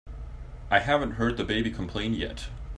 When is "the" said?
1.37-1.43